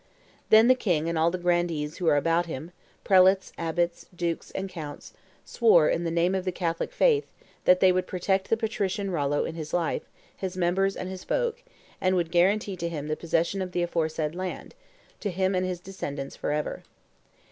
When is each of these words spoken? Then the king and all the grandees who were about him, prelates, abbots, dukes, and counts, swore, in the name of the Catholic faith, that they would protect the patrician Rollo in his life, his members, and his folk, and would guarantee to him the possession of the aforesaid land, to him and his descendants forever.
Then 0.49 0.67
the 0.67 0.73
king 0.73 1.07
and 1.07 1.15
all 1.15 1.29
the 1.29 1.37
grandees 1.37 1.97
who 1.97 2.05
were 2.05 2.17
about 2.17 2.47
him, 2.47 2.71
prelates, 3.03 3.53
abbots, 3.55 4.07
dukes, 4.15 4.49
and 4.49 4.67
counts, 4.67 5.13
swore, 5.45 5.89
in 5.89 6.05
the 6.05 6.09
name 6.09 6.33
of 6.33 6.43
the 6.43 6.51
Catholic 6.51 6.91
faith, 6.91 7.31
that 7.65 7.81
they 7.81 7.91
would 7.91 8.07
protect 8.07 8.49
the 8.49 8.57
patrician 8.57 9.11
Rollo 9.11 9.45
in 9.45 9.53
his 9.53 9.75
life, 9.75 10.09
his 10.35 10.57
members, 10.57 10.95
and 10.95 11.07
his 11.07 11.23
folk, 11.23 11.61
and 12.01 12.15
would 12.15 12.31
guarantee 12.31 12.75
to 12.77 12.89
him 12.89 13.09
the 13.09 13.15
possession 13.15 13.61
of 13.61 13.73
the 13.73 13.83
aforesaid 13.83 14.33
land, 14.33 14.73
to 15.19 15.29
him 15.29 15.53
and 15.53 15.67
his 15.67 15.79
descendants 15.79 16.35
forever. 16.35 16.81